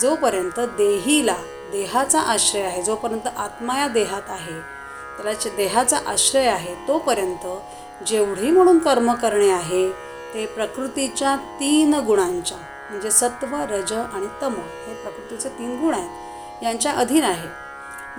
जोपर्यंत 0.00 0.60
देहीला 0.78 1.36
देहाचा 1.72 2.20
आश्रय 2.20 2.62
आहे 2.62 2.82
जोपर्यंत 2.82 3.26
आत्मा 3.36 3.78
या 3.78 3.88
देहात 3.88 4.30
आहे 4.30 4.60
त्याला 5.16 5.32
देहाचा 5.56 5.98
आश्रय 6.06 6.46
आहे 6.46 6.74
तोपर्यंत 6.88 7.46
जेवढी 8.06 8.50
म्हणून 8.50 8.78
कर्म 8.78 9.12
करणे 9.14 9.50
आहे 9.50 9.90
ते 10.34 10.46
प्रकृतीच्या 10.46 11.36
तीन 11.36 11.94
गुणांच्या 11.94 12.58
म्हणजे 12.90 13.10
सत्व 13.10 13.56
रज 13.70 13.92
आणि 13.92 14.26
तम 14.42 14.54
हे 14.86 14.94
प्रकृतीचे 14.94 15.48
तीन 15.48 15.80
गुण 15.80 15.94
आहेत 15.94 16.64
यांच्या 16.64 16.92
अधीन 16.92 17.24
आहे. 17.24 17.48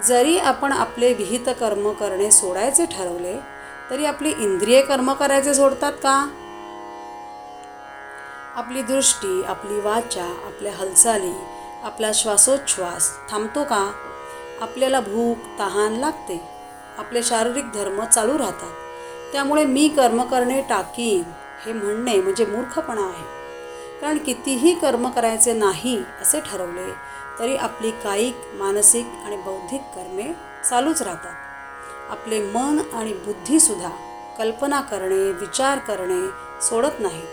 जरी 0.07 0.37
आपण 0.37 0.71
आपले 0.71 1.13
विहित 1.13 1.49
कर्म 1.59 1.91
करणे 1.91 2.31
सोडायचे 2.31 2.85
ठरवले 2.85 3.39
तरी 3.89 4.05
आपली 4.05 4.29
इंद्रिय 4.29 4.81
कर्म 4.81 5.13
करायचे 5.13 5.53
सोडतात 5.53 5.93
का? 5.93 6.29
आपली 8.55 8.81
दृष्टी 8.81 9.43
आपली 9.43 9.79
वाचा 9.79 10.23
आपल्या 10.23 10.73
हालचाली 10.73 11.33
आपला 11.83 12.11
श्वासोच्छ्वास 12.13 13.11
थांबतो 13.31 13.63
का? 13.63 13.91
आपल्याला 14.61 14.99
भूक 14.99 15.37
तहान 15.59 15.93
लागते. 15.93 16.41
आपले 16.97 17.23
शारीरिक 17.23 17.71
धर्म 17.71 18.05
चालू 18.05 18.37
राहतात. 18.37 18.73
त्यामुळे 19.35 19.63
मी 19.65 19.87
कर्म 19.87 20.21
करणे 20.23 20.61
टाकीन 20.61 21.23
हे 21.65 21.71
म्हणणे 21.73 22.13
म्हणजे 22.21 22.45
मूर्खपणा 22.45 23.01
आहे. 23.01 23.23
कारण 24.01 24.17
कितीही 24.17 24.73
कर्म 24.75 25.09
करायचे 25.09 25.53
नाही 25.53 25.97
असे 26.21 26.39
ठरवले 26.41 26.91
तरी 27.39 27.55
आपली 27.57 27.91
कायिक 28.03 28.35
मानसिक 28.53 29.05
आणि 29.25 29.37
बौद्धिक 29.37 29.81
कर्मे 29.95 30.31
चालूच 30.69 31.01
राहतात. 31.01 31.33
आपले 32.11 32.39
मन 32.39 32.79
आणि 32.93 33.13
बुद्धीसुद्धा 33.25 33.89
कल्पना 34.37 34.81
करणे 34.81 35.31
विचार 35.31 35.79
करणे 35.79 36.21
सोडत 36.61 36.99
नाही 36.99 37.23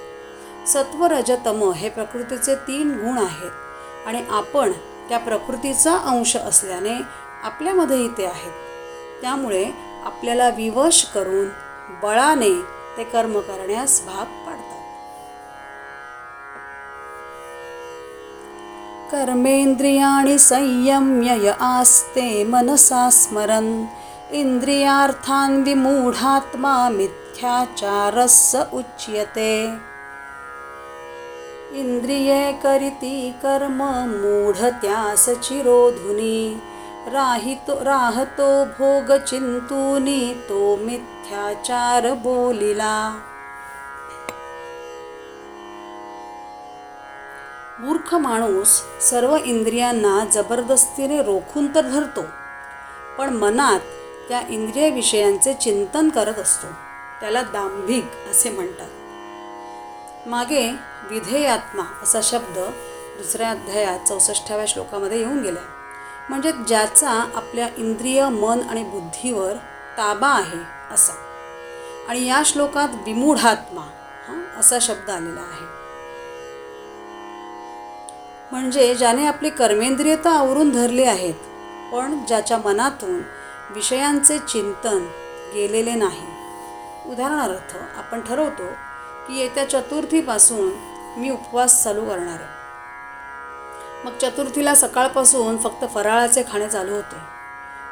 सत्व 0.67 1.07
रजतम 1.07 1.71
हे 1.77 1.89
प्रकृतीचे 1.89 2.55
तीन 2.69 2.95
गुण 2.99 3.19
आहेत 3.19 4.07
आणि 4.07 4.25
आपण 4.31 4.73
त्या 5.09 5.19
प्रकृतीचा 5.19 5.97
अंश 5.97 6.37
असल्याने 6.37 7.01
आपल्यामध्येही 7.43 8.09
ते 8.09 8.27
आहेत. 8.27 8.53
त्यामुळे 9.23 9.65
आपल्याला 10.05 10.49
विवश 10.49 11.05
करून 11.05 11.49
बळाने 12.03 12.63
ते 12.97 13.05
कर्म 13.05 13.41
करण्यास 13.41 14.03
भाग 14.07 14.25
पाडतात. 14.25 14.79
कर्मेंद्रियाणी 19.13 20.39
संयम्य 20.39 21.47
य 21.47 21.53
आस्ते 21.61 22.45
मनसा 22.45 23.11
स्मरन् 23.11 23.85
इंद्रियार्थान 24.31 25.63
विमूढात्मा 25.63 26.89
मिथ्याचारस्स 26.89 28.57
उच्यते. 28.73 29.65
इंद्रिये 31.73 32.53
करिती 32.53 33.31
कर्म 33.43 33.83
मूढत्यास 34.09 35.29
चिरोधुनी 35.29 36.63
राहितो 37.09 37.85
राहतो 37.85 38.65
भोग 38.65 39.11
चिंतूनी 39.19 40.35
तो 40.49 40.77
मिथ्याचार 40.77 42.15
बोलिला. 42.15 43.19
मूर्ख 47.81 48.15
माणूस 48.15 48.83
सर्व 49.01 49.37
इंद्रियांना 49.37 50.25
जबरदस्तीने 50.25 51.23
रोखून 51.23 51.75
तर 51.75 51.81
धरतो 51.81 52.23
पण 53.19 53.35
मनात 53.35 53.81
त्या 54.29 54.41
इंद्रिय 54.49 54.91
विषयांचे 54.91 55.55
चिंतन 55.55 56.09
करत 56.09 56.39
असतो. 56.39 56.67
त्याला 57.21 57.43
दांभिक 57.43 58.05
असे 58.31 58.51
म्हणतात. 58.51 58.89
मागे 60.29 60.71
विधेयात्मा 61.11 61.83
असा 62.03 62.21
शब्द 62.23 62.59
दुसऱ्या 63.19 63.51
अध्यायात 63.51 64.09
चौसष्टाव्या 64.09 64.67
श्लोकामध्ये 64.69 65.19
येऊन 65.19 65.43
गेला 65.43 65.61
म्हणजे 66.29 66.53
ज्याचा 66.53 67.11
आपल्या 67.11 67.69
इंद्रिय 67.77 68.29
मन 68.29 68.61
आणि 68.71 68.85
बुद्धीवर 68.85 69.53
ताबा 69.99 70.29
आहे 70.29 70.59
असा. 70.95 71.13
आणि 72.09 72.27
या 72.27 72.43
श्लोकात 72.47 72.89
विमूढात्मा 73.07 73.81
हां 74.29 74.61
असा 74.61 74.79
शब्द 74.81 75.11
आलेला 75.11 75.41
आहे. 75.41 75.67
म्हणजे 78.53 78.95
ज्याने 78.95 79.27
आपली 79.27 79.51
कर्मेंद्रिय 79.51 80.17
तर 80.17 80.31
आवरून 80.31 80.71
धरली 80.71 81.05
आहेत 81.05 81.35
पण 81.93 82.25
ज्याच्या 82.29 82.59
मनातून 82.59 83.21
विषयांचे 83.71 84.39
चिंतन 84.39 85.07
गेलेले 85.55 85.95
नाही. 85.95 86.27
उदाहरणार्थ 87.07 87.77
आपण 87.99 88.21
ठरवतो 88.21 88.67
की 89.27 89.39
येत्या 89.39 89.71
चतुर्थीपासून 89.71 90.71
मी 91.17 91.31
उपवास 91.31 91.83
चालू 91.85 92.05
करणार 92.05 92.41
आहे. 92.41 92.62
मग 94.05 94.13
चतुर्थीला 94.23 94.75
सकाळपासून 94.75 95.57
फक्त 95.57 95.85
फराळाचे 95.95 96.43
खाणे 96.53 96.69
चालू 96.69 96.95
होते. 96.95 97.17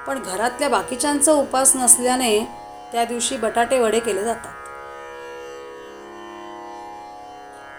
पण 0.06 0.22
घरातल्या 0.22 0.68
बाकीच्यांचा 0.68 1.32
उपास 1.32 1.76
नसल्याने 1.76 2.40
त्या 2.92 3.04
दिवशी 3.04 3.36
बटाटे 3.36 3.78
वडे 3.78 4.00
केले 4.00 4.24
जातात. 4.24 4.52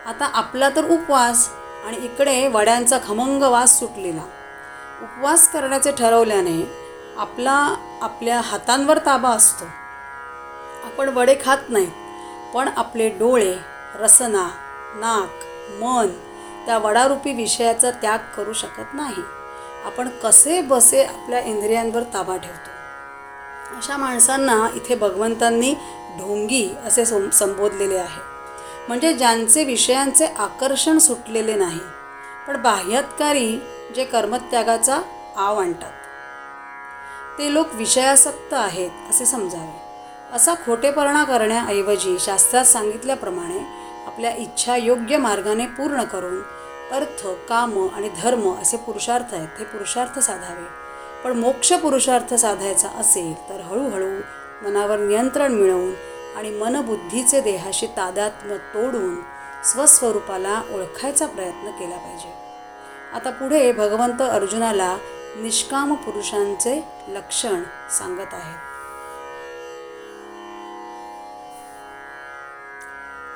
आता 0.07 0.25
आपला 0.25 0.69
तर 0.69 0.89
उपवास 0.89 1.49
आणि 1.85 1.97
इकडे 1.97 2.47
वड्यांचा 2.47 2.97
खमंग 3.07 3.43
वास 3.43 3.79
सुटलेला. 3.79 4.21
उपवास 5.01 5.51
करण्याचे 5.51 5.91
ठरवल्याने 5.91 6.61
आपला 7.17 7.75
आपल्या 8.01 8.41
हातांवर 8.41 8.97
ताबा 8.97 9.29
असतो. 9.29 9.65
आपण 10.85 11.09
वडे 11.09 11.35
खात 11.45 11.69
नाही 11.69 11.91
पण 12.53 12.69
आपले 12.77 13.09
डोळे 13.09 13.55
रसना 13.95 14.49
नाक 14.95 15.43
मन 15.83 16.07
त्या 16.65 16.77
वडारूपी 16.77 17.33
विषयाचा 17.33 17.91
त्याग 17.91 18.17
करू 18.37 18.53
शकत 18.53 18.93
नाही. 18.93 19.21
आपण 19.85 20.09
कसे 20.23 20.61
बसे 20.61 21.03
आपल्या 21.03 21.39
इंद्रियांवर 21.39 22.03
ताबा 22.03 22.37
ठेवतो? 22.37 22.69
अशा 23.77 23.97
माणसांना 23.97 24.67
इथे 24.75 24.95
भगवंतांनी 24.95 25.73
ढोंगी 26.17 26.69
असे 26.85 27.05
सं 27.05 27.29
संबोधलेले 27.29 27.97
आहे. 27.97 28.21
म्हणजे 28.87 29.13
ज्यांचे 29.13 29.63
विषयांचे 29.63 30.25
आकर्षण 30.25 30.97
सुटलेले 30.97 31.55
नाही 31.55 31.79
पण 32.47 32.61
बाह्यत्कारी 32.61 33.57
जे 33.95 34.05
कर्मत्यागाचा 34.05 35.01
आव 35.37 35.59
आणतात. 35.59 35.91
ते 37.37 37.53
लोक 37.53 37.67
विषयासक्त 37.73 38.53
आहेत 38.53 38.91
असे 39.09 39.25
समजावे. 39.25 39.81
असा 40.35 40.53
खोटेपणा 40.53 41.23
करण्याऐवजी 41.23 42.19
शास्त्रात 42.19 42.65
सांगितल्याप्रमाणे 42.65 43.80
आपल्या 44.07 44.31
इच्छा 44.35 44.75
योग्य 44.75 45.17
मार्गाने 45.17 45.65
पूर्ण 45.65 46.03
करून 46.03 46.41
अर्थ 46.91 47.27
काम 47.49 47.87
आणि 47.95 48.09
धर्म 48.21 48.61
असे 48.61 48.77
पुरुषार्थ 48.77 49.33
आहेत 49.33 49.59
हे 49.59 49.65
पुरुषार्थ 49.65 50.19
साधावे. 50.19 50.65
पण 51.23 51.37
मोक्ष 51.37 51.73
पुरुषार्थ 51.73 52.33
साधायचा 52.33 52.89
असेल 52.89 53.33
तर 53.49 53.61
हळूहळू 53.61 54.19
मनावर 54.61 54.99
नियंत्रण 54.99 55.53
मिळवून 55.53 55.93
आणि 56.37 56.49
मनबुद्धीचे 56.49 57.41
देहाशी 57.41 57.87
तादात्म्य 57.87 58.57
तोडून 58.57 59.15
स्वस्वरूपाला 59.63 60.61
ओळखायचा 60.73 61.25
प्रयत्न 61.25 61.71
केला 61.71 61.97
पाहिजे. 61.97 62.33
आता 63.13 63.29
पुढे 63.29 63.71
भगवंत 63.71 64.21
अर्जुनाला 64.21 64.97
निष्काम 65.35 65.93
पुरुषांचे 65.95 66.83
लक्षण 67.07 67.63
सांगत 67.97 68.33
आहेत. 68.33 68.70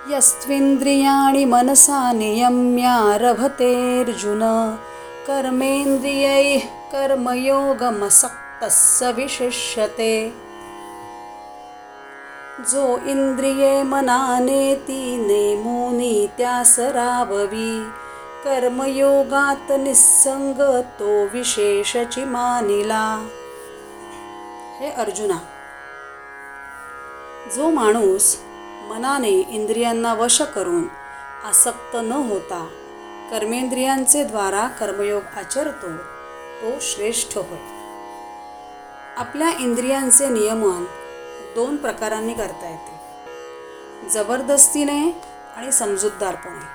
यस्त्विन्द्रियाणि 0.09 1.43
मनसा 1.51 1.99
नियम्यारभतेऽर्जुन 2.13 4.41
कर्मेन्द्रियैः 5.27 6.65
कर्मयोगमसक्तः 6.91 8.69
स 8.75 9.09
विशिष्यते 9.17 10.11
जो 12.71 12.83
इन्द्रिये 13.13 13.71
मनानेती 13.93 15.01
नेमो 15.25 15.79
त्यासराववी 16.37 17.73
कर्मयोगात् 18.45 19.71
निस्संग 19.83 20.59
तो 20.99 21.11
विशेषचि 21.33 22.23
मानिला 22.35 23.05
हे 24.79 24.87
अर्जुना 25.03 25.39
जो 27.55 27.65
माणूस 27.71 28.25
मनाने 28.89 29.29
इंद्रियांना 29.29 30.13
वश 30.13 30.41
करून 30.41 30.83
आसक्त 31.43 31.95
न 31.95 32.11
होता 32.11 32.67
कर्मेंद्रियांचे 33.31 34.23
द्वारा 34.23 34.67
कर्मयोग 34.67 35.23
आचरतो 35.37 35.97
तो 36.61 36.79
श्रेष्ठ 36.81 37.37
होय. 37.37 37.57
आपल्या 39.17 39.49
इंद्रियांचे 39.49 40.29
नियमन 40.29 40.85
दोन 41.55 41.75
प्रकारांनी 41.75 42.33
करता 42.33 42.69
येते. 42.69 42.95
जबरदस्तीने 44.09 45.21
आणि 45.55 45.71
समजूतदारपणे. 45.71 46.65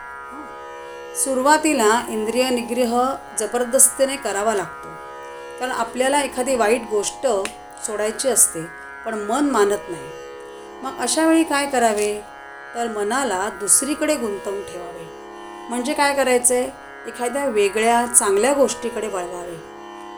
सुरुवातीला 1.16 2.02
इंद्रिय 2.08 2.50
निग्रह 2.50 3.14
जबरदस्तीने 3.38 4.16
करावा 4.16 4.54
लागतो. 4.54 4.88
कारण 5.60 5.72
आपल्याला 5.72 6.22
एखादी 6.22 6.54
वाईट 6.54 6.82
गोष्ट 6.90 7.26
सोडायची 7.86 8.28
असते 8.28 8.62
पण 9.04 9.14
मन 9.14 9.50
मानत 9.50 9.78
नाही. 9.88 10.19
मग 10.82 10.98
अशा 10.98 11.26
वेळी 11.26 11.44
काय 11.44 11.66
करावे? 11.66 12.20
तर 12.74 12.88
मनाला 12.88 13.48
दुसरीकडे 13.48 14.14
गुंतवून 14.14 14.62
ठेवावे. 14.62 15.08
म्हणजे 15.68 15.94
काय 15.94 16.14
करायचे? 16.14 16.64
एखाद्या 17.06 17.44
वेगळ्या 17.44 18.06
चांगल्या 18.06 18.52
गोष्टीकडे 18.52 19.06
वळवावे. 19.06 19.56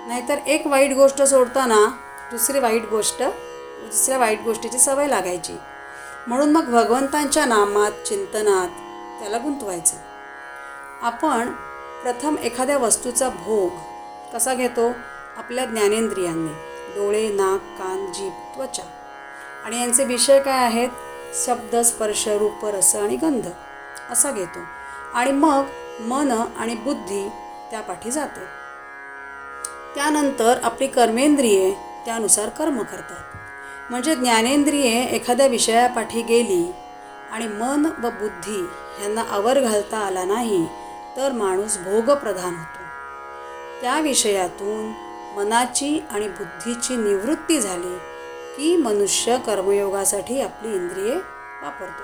नाहीतर 0.08 0.38
एक 0.46 0.66
वाईट 0.66 0.92
गोष्ट 0.92 1.22
सोडताना 1.22 1.86
दुसरी 2.30 2.58
वाईट 2.58 2.84
गोष्ट 2.90 3.22
दुसऱ्या 3.22 4.18
वाईट 4.18 4.40
गोष्टीची 4.40 4.78
सवय 4.78 5.06
लागायची. 5.06 5.56
म्हणून 6.26 6.50
मग 6.50 6.64
भगवंतांच्या 6.64 7.44
नामात 7.44 8.06
चिंतनात 8.06 8.68
त्याला 9.20 9.38
गुंतवायचं. 9.38 9.96
आपण 11.02 11.50
प्रथम 12.02 12.38
एखाद्या 12.38 12.78
वस्तूचा 12.78 13.28
भोग 13.28 13.70
कसा 14.34 14.54
घेतो? 14.54 14.90
आपल्या 15.36 15.64
ज्ञानेंद्रियांनी. 15.64 16.52
डोळे 16.96 17.28
नाक 17.28 17.60
कान 17.60 18.12
जीभ 18.12 18.32
त्वचा. 18.56 18.82
आणि 19.64 19.80
यांचे 19.80 20.04
विषय 20.04 20.40
काय 20.40 20.64
आहेत? 20.64 20.88
शब्द 21.46 21.76
स्पर्श 21.76 22.28
रूप 22.28 22.66
रस 22.66 22.96
आणि 22.96 23.16
गंध 23.16 23.46
असा 24.10 24.30
घेतो. 24.30 24.58
आणि 25.14 25.32
मग 25.32 25.64
मन 26.00 26.30
आणि 26.58 26.74
बुद्धी 26.74 27.28
त्यापाठी 27.70 28.10
जाते. 28.10 28.62
त्यानंतर 29.94 30.58
आपली 30.62 30.86
कर्मेंद्रिये 30.86 31.74
त्यानुसार 32.04 32.48
कर्म 32.48 32.78
करतात. 32.78 33.36
म्हणजे 33.90 34.14
ज्ञानेंद्रिये 34.14 35.04
एखाद्या 35.04 35.46
विषयापाठी 35.46 36.22
गेली 36.22 36.72
आणि 37.32 37.46
मन 37.46 37.86
व 37.86 38.10
बुद्धी 38.10 38.68
यांना 39.02 39.24
आवर 39.30 39.60
घालता 39.60 39.98
आला 39.98 40.24
नाही 40.24 40.66
तर 41.16 41.32
माणूस 41.32 41.78
भोगप्रधान 41.78 42.54
होतो. 42.56 42.82
त्या 43.82 44.00
विषयातून 44.00 44.92
मनाची 45.36 46.04
आणि 46.10 46.28
बुद्धीची 46.28 46.96
निवृत्ती 46.96 47.60
झाली 47.60 48.11
की 48.56 48.76
मनुष्य 48.76 49.38
कर्मयोगासाठी 49.38 50.40
आपली 50.40 50.74
इंद्रिये 50.74 51.14
वापरतो. 51.62 52.02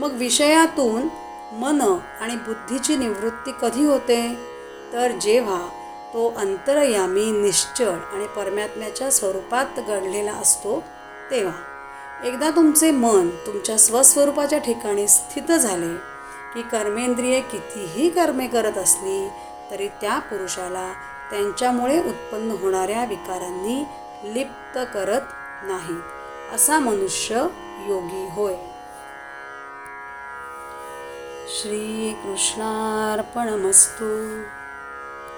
मग 0.00 0.12
विषयातून 0.12 1.08
मन 1.54 1.80
आणि 2.20 2.36
बुद्धीची 2.36 2.96
निवृत्ती 2.96 3.52
कधी 3.62 3.84
होते? 3.84 4.38
तर 4.92 5.10
जेव्हा 5.10 5.68
तो 6.14 6.34
अंतरयामी 6.36 7.30
निश्चळ 7.30 7.90
आणि 8.12 8.26
परमात्म्याच्या 8.26 9.10
स्वरूपात 9.10 9.66
घडलेला 9.88 10.32
असतो 10.32 10.84
तेव्हा. 11.30 11.54
एकदा 12.24 12.50
तुमचे 12.50 12.90
मन 12.90 13.30
तुमच्या 13.30 13.78
स्वस्वरूपाच्या 13.78 14.58
ठिकाणी 14.58 15.08
स्थित 15.08 15.52
झाले 15.52 15.96
की 16.54 16.62
कर्मेंद्रिये 16.62 17.40
कितीही 17.40 18.10
कर्मे 18.10 18.46
करत 18.46 18.78
असली 18.78 19.28
तरी 19.70 19.88
त्या 19.88 20.18
पुरुषाला 20.18 20.92
त्यांच्यामुळे 21.30 21.98
उत्पन्न 21.98 22.50
होणाऱ्या 22.50 23.04
विकारांनी 23.04 23.84
लिप्त 24.24 24.78
करत 24.94 25.20
नाही 25.62 25.96
असा 26.54 26.78
मनुष्य 26.78 27.46
योगी 27.88 28.28
होय. 28.32 28.54
श्रीकृष्णार्पणमस्तू. 31.48 34.42